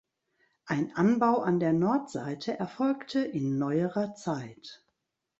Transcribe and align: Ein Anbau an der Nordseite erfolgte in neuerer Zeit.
Ein 0.65 0.95
Anbau 0.95 1.41
an 1.41 1.59
der 1.59 1.73
Nordseite 1.73 2.57
erfolgte 2.57 3.19
in 3.19 3.59
neuerer 3.59 4.15
Zeit. 4.15 4.83